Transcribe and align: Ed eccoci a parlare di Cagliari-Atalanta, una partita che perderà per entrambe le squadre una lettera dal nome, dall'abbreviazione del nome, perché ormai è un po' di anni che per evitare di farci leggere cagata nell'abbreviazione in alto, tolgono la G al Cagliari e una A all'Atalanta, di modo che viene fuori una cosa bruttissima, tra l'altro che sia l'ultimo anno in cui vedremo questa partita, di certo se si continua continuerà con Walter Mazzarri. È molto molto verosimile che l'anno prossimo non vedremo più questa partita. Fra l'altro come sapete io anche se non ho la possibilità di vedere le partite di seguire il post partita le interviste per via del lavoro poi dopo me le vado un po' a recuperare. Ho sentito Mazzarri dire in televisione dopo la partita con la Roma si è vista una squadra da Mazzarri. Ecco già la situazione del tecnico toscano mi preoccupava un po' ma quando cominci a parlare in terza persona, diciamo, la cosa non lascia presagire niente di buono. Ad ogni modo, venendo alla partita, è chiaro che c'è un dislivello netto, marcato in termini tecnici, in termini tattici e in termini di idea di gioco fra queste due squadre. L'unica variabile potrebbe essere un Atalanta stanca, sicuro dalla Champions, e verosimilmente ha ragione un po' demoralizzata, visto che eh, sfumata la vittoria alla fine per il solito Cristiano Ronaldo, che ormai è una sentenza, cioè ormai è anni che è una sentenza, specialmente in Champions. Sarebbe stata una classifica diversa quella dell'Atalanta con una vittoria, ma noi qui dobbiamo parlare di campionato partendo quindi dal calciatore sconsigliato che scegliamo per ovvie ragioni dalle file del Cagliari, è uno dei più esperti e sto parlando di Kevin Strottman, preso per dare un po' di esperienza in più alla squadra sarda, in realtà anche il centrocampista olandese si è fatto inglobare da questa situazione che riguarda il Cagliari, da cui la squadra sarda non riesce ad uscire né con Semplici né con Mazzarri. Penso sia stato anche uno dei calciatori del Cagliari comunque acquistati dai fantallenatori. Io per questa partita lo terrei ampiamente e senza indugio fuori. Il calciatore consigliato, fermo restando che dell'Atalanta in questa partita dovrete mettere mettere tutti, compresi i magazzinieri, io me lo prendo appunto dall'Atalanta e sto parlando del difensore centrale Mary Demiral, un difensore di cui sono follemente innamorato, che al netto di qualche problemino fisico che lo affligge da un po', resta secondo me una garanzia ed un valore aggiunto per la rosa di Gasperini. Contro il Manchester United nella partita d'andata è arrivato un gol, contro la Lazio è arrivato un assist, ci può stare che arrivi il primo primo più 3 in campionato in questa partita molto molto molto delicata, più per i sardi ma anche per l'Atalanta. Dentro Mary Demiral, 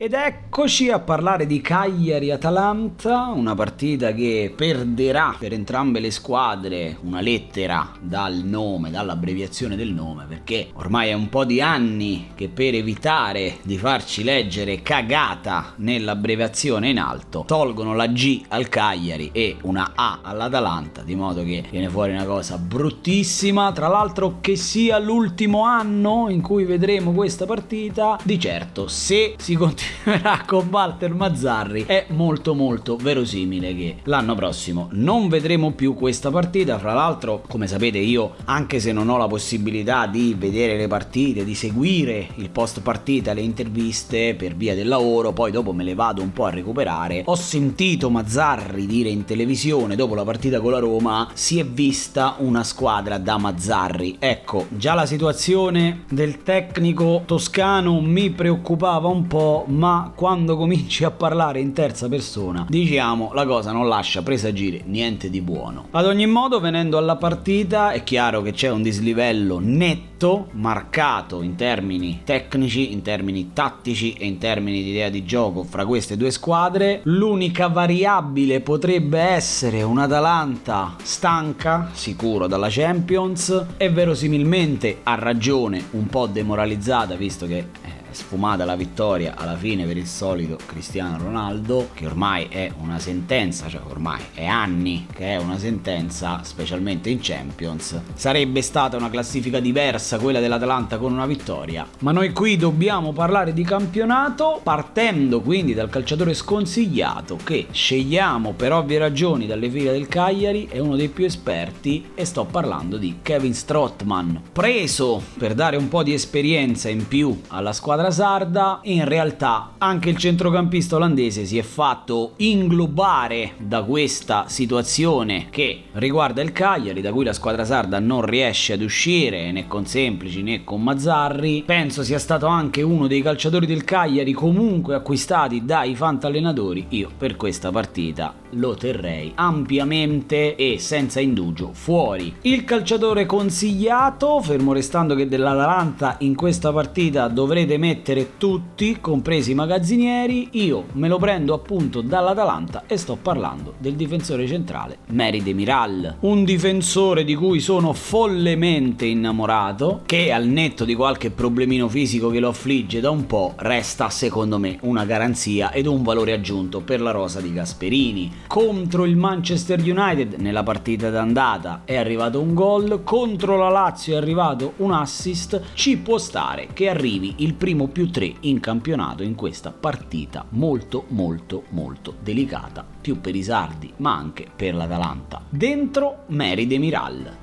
Ed 0.00 0.12
eccoci 0.12 0.90
a 0.90 1.00
parlare 1.00 1.44
di 1.44 1.60
Cagliari-Atalanta, 1.60 3.32
una 3.34 3.56
partita 3.56 4.12
che 4.12 4.52
perderà 4.54 5.34
per 5.36 5.52
entrambe 5.52 5.98
le 5.98 6.12
squadre 6.12 6.96
una 7.02 7.20
lettera 7.20 7.90
dal 8.00 8.42
nome, 8.44 8.92
dall'abbreviazione 8.92 9.74
del 9.74 9.92
nome, 9.92 10.26
perché 10.28 10.68
ormai 10.74 11.08
è 11.08 11.14
un 11.14 11.28
po' 11.28 11.44
di 11.44 11.60
anni 11.60 12.28
che 12.36 12.48
per 12.48 12.76
evitare 12.76 13.56
di 13.62 13.76
farci 13.76 14.22
leggere 14.22 14.82
cagata 14.82 15.72
nell'abbreviazione 15.78 16.90
in 16.90 17.00
alto, 17.00 17.42
tolgono 17.44 17.96
la 17.96 18.06
G 18.06 18.44
al 18.50 18.68
Cagliari 18.68 19.30
e 19.32 19.56
una 19.62 19.94
A 19.96 20.20
all'Atalanta, 20.22 21.02
di 21.02 21.16
modo 21.16 21.42
che 21.42 21.64
viene 21.68 21.88
fuori 21.88 22.12
una 22.12 22.24
cosa 22.24 22.56
bruttissima, 22.56 23.72
tra 23.72 23.88
l'altro 23.88 24.36
che 24.40 24.54
sia 24.54 24.96
l'ultimo 25.00 25.64
anno 25.64 26.28
in 26.28 26.40
cui 26.40 26.62
vedremo 26.62 27.10
questa 27.10 27.46
partita, 27.46 28.16
di 28.22 28.38
certo 28.38 28.86
se 28.86 29.34
si 29.36 29.56
continua 29.56 29.86
continuerà 30.08 30.42
con 30.46 30.68
Walter 30.70 31.14
Mazzarri. 31.14 31.84
È 31.86 32.06
molto 32.08 32.54
molto 32.54 32.96
verosimile 32.96 33.74
che 33.74 33.96
l'anno 34.04 34.34
prossimo 34.34 34.88
non 34.92 35.28
vedremo 35.28 35.72
più 35.72 35.94
questa 35.94 36.30
partita. 36.30 36.78
Fra 36.78 36.92
l'altro 36.92 37.42
come 37.46 37.66
sapete 37.66 37.98
io 37.98 38.34
anche 38.44 38.80
se 38.80 38.92
non 38.92 39.08
ho 39.08 39.16
la 39.16 39.26
possibilità 39.26 40.06
di 40.06 40.34
vedere 40.36 40.76
le 40.76 40.88
partite 40.88 41.44
di 41.44 41.54
seguire 41.54 42.28
il 42.36 42.50
post 42.50 42.80
partita 42.80 43.32
le 43.32 43.40
interviste 43.40 44.34
per 44.34 44.54
via 44.54 44.74
del 44.74 44.88
lavoro 44.88 45.32
poi 45.32 45.50
dopo 45.50 45.72
me 45.72 45.84
le 45.84 45.94
vado 45.94 46.22
un 46.22 46.32
po' 46.32 46.46
a 46.46 46.50
recuperare. 46.50 47.22
Ho 47.26 47.34
sentito 47.34 48.10
Mazzarri 48.10 48.86
dire 48.86 49.08
in 49.08 49.24
televisione 49.24 49.96
dopo 49.96 50.14
la 50.14 50.24
partita 50.24 50.60
con 50.60 50.72
la 50.72 50.78
Roma 50.78 51.28
si 51.34 51.58
è 51.58 51.64
vista 51.64 52.36
una 52.38 52.64
squadra 52.64 53.18
da 53.18 53.38
Mazzarri. 53.38 54.16
Ecco 54.18 54.66
già 54.70 54.94
la 54.94 55.06
situazione 55.06 56.04
del 56.08 56.42
tecnico 56.42 57.22
toscano 57.26 58.00
mi 58.00 58.30
preoccupava 58.30 59.08
un 59.08 59.26
po' 59.26 59.64
ma 59.78 60.10
quando 60.12 60.56
cominci 60.56 61.04
a 61.04 61.12
parlare 61.12 61.60
in 61.60 61.72
terza 61.72 62.08
persona, 62.08 62.66
diciamo, 62.68 63.30
la 63.32 63.46
cosa 63.46 63.70
non 63.70 63.86
lascia 63.86 64.22
presagire 64.22 64.82
niente 64.84 65.30
di 65.30 65.40
buono. 65.40 65.86
Ad 65.92 66.04
ogni 66.04 66.26
modo, 66.26 66.58
venendo 66.58 66.98
alla 66.98 67.14
partita, 67.14 67.92
è 67.92 68.02
chiaro 68.02 68.42
che 68.42 68.50
c'è 68.50 68.70
un 68.70 68.82
dislivello 68.82 69.60
netto, 69.62 70.48
marcato 70.52 71.42
in 71.42 71.54
termini 71.54 72.22
tecnici, 72.24 72.92
in 72.92 73.02
termini 73.02 73.50
tattici 73.52 74.14
e 74.14 74.26
in 74.26 74.38
termini 74.38 74.82
di 74.82 74.90
idea 74.90 75.10
di 75.10 75.24
gioco 75.24 75.62
fra 75.62 75.86
queste 75.86 76.16
due 76.16 76.32
squadre. 76.32 77.00
L'unica 77.04 77.68
variabile 77.68 78.60
potrebbe 78.60 79.20
essere 79.20 79.82
un 79.82 79.98
Atalanta 79.98 80.96
stanca, 81.00 81.90
sicuro 81.92 82.48
dalla 82.48 82.68
Champions, 82.68 83.66
e 83.76 83.90
verosimilmente 83.90 84.98
ha 85.04 85.14
ragione 85.14 85.84
un 85.92 86.06
po' 86.06 86.26
demoralizzata, 86.26 87.14
visto 87.14 87.46
che 87.46 87.58
eh, 87.58 87.97
sfumata 88.18 88.64
la 88.64 88.74
vittoria 88.74 89.34
alla 89.36 89.56
fine 89.56 89.86
per 89.86 89.96
il 89.96 90.08
solito 90.08 90.58
Cristiano 90.66 91.18
Ronaldo, 91.18 91.90
che 91.94 92.04
ormai 92.04 92.46
è 92.48 92.70
una 92.80 92.98
sentenza, 92.98 93.68
cioè 93.68 93.80
ormai 93.88 94.20
è 94.34 94.44
anni 94.44 95.06
che 95.14 95.34
è 95.34 95.36
una 95.36 95.56
sentenza, 95.56 96.40
specialmente 96.42 97.10
in 97.10 97.20
Champions. 97.20 98.00
Sarebbe 98.14 98.60
stata 98.62 98.96
una 98.96 99.08
classifica 99.08 99.60
diversa 99.60 100.18
quella 100.18 100.40
dell'Atalanta 100.40 100.98
con 100.98 101.12
una 101.12 101.26
vittoria, 101.26 101.86
ma 102.00 102.10
noi 102.10 102.32
qui 102.32 102.56
dobbiamo 102.56 103.12
parlare 103.12 103.52
di 103.52 103.62
campionato 103.62 104.60
partendo 104.64 105.40
quindi 105.40 105.74
dal 105.74 105.88
calciatore 105.88 106.34
sconsigliato 106.34 107.38
che 107.44 107.68
scegliamo 107.70 108.52
per 108.52 108.72
ovvie 108.72 108.98
ragioni 108.98 109.46
dalle 109.46 109.70
file 109.70 109.92
del 109.92 110.08
Cagliari, 110.08 110.66
è 110.68 110.80
uno 110.80 110.96
dei 110.96 111.08
più 111.08 111.24
esperti 111.24 112.10
e 112.14 112.24
sto 112.24 112.44
parlando 112.44 112.96
di 112.96 113.18
Kevin 113.22 113.54
Strottman, 113.54 114.42
preso 114.52 115.22
per 115.38 115.54
dare 115.54 115.76
un 115.76 115.88
po' 115.88 116.02
di 116.02 116.12
esperienza 116.12 116.88
in 116.88 117.06
più 117.06 117.42
alla 117.48 117.72
squadra 117.72 118.07
sarda, 118.10 118.80
in 118.84 119.04
realtà 119.04 119.72
anche 119.78 120.10
il 120.10 120.16
centrocampista 120.16 120.96
olandese 120.96 121.44
si 121.44 121.58
è 121.58 121.62
fatto 121.62 122.32
inglobare 122.36 123.52
da 123.58 123.82
questa 123.82 124.44
situazione 124.48 125.46
che 125.50 125.84
riguarda 125.92 126.40
il 126.40 126.52
Cagliari, 126.52 127.00
da 127.00 127.12
cui 127.12 127.24
la 127.24 127.32
squadra 127.32 127.64
sarda 127.64 127.98
non 127.98 128.22
riesce 128.22 128.72
ad 128.72 128.82
uscire 128.82 129.52
né 129.52 129.66
con 129.66 129.86
Semplici 129.86 130.42
né 130.42 130.64
con 130.64 130.82
Mazzarri. 130.82 131.64
Penso 131.66 132.02
sia 132.02 132.18
stato 132.18 132.46
anche 132.46 132.82
uno 132.82 133.06
dei 133.06 133.22
calciatori 133.22 133.66
del 133.66 133.84
Cagliari 133.84 134.32
comunque 134.32 134.94
acquistati 134.94 135.64
dai 135.64 135.94
fantallenatori. 135.94 136.86
Io 136.90 137.10
per 137.16 137.36
questa 137.36 137.70
partita 137.70 138.34
lo 138.52 138.74
terrei 138.74 139.32
ampiamente 139.34 140.56
e 140.56 140.78
senza 140.78 141.20
indugio 141.20 141.70
fuori. 141.72 142.34
Il 142.42 142.64
calciatore 142.64 143.26
consigliato, 143.26 144.40
fermo 144.40 144.72
restando 144.72 145.14
che 145.14 145.28
dell'Atalanta 145.28 146.16
in 146.20 146.34
questa 146.34 146.72
partita 146.72 147.28
dovrete 147.28 147.76
mettere 147.76 147.96
mettere 147.98 148.36
tutti, 148.36 148.98
compresi 149.00 149.50
i 149.50 149.54
magazzinieri, 149.54 150.50
io 150.52 150.84
me 150.92 151.08
lo 151.08 151.18
prendo 151.18 151.52
appunto 151.52 152.00
dall'Atalanta 152.00 152.84
e 152.86 152.96
sto 152.96 153.18
parlando 153.20 153.74
del 153.78 153.94
difensore 153.94 154.46
centrale 154.46 154.98
Mary 155.08 155.42
Demiral, 155.42 156.18
un 156.20 156.44
difensore 156.44 157.24
di 157.24 157.34
cui 157.34 157.58
sono 157.58 157.92
follemente 157.92 159.04
innamorato, 159.04 160.02
che 160.06 160.30
al 160.30 160.46
netto 160.46 160.84
di 160.84 160.94
qualche 160.94 161.30
problemino 161.30 161.88
fisico 161.88 162.28
che 162.28 162.38
lo 162.38 162.48
affligge 162.48 163.00
da 163.00 163.10
un 163.10 163.26
po', 163.26 163.54
resta 163.56 164.10
secondo 164.10 164.58
me 164.58 164.78
una 164.82 165.04
garanzia 165.04 165.72
ed 165.72 165.86
un 165.86 166.04
valore 166.04 166.32
aggiunto 166.32 166.80
per 166.80 167.00
la 167.00 167.10
rosa 167.10 167.40
di 167.40 167.52
Gasperini. 167.52 168.32
Contro 168.46 169.06
il 169.06 169.16
Manchester 169.16 169.80
United 169.80 170.34
nella 170.34 170.62
partita 170.62 171.10
d'andata 171.10 171.82
è 171.84 171.96
arrivato 171.96 172.40
un 172.40 172.54
gol, 172.54 173.00
contro 173.02 173.56
la 173.56 173.70
Lazio 173.70 174.14
è 174.14 174.18
arrivato 174.18 174.74
un 174.76 174.92
assist, 174.92 175.60
ci 175.74 175.96
può 175.96 176.18
stare 176.18 176.68
che 176.72 176.88
arrivi 176.88 177.34
il 177.38 177.54
primo 177.54 177.77
primo 177.78 177.86
più 177.86 178.10
3 178.10 178.34
in 178.40 178.58
campionato 178.58 179.22
in 179.22 179.36
questa 179.36 179.70
partita 179.70 180.44
molto 180.50 181.04
molto 181.08 181.62
molto 181.70 182.12
delicata, 182.20 182.84
più 183.00 183.20
per 183.20 183.36
i 183.36 183.42
sardi 183.44 183.92
ma 183.98 184.16
anche 184.16 184.46
per 184.54 184.74
l'Atalanta. 184.74 185.44
Dentro 185.48 186.24
Mary 186.28 186.66
Demiral, 186.66 187.36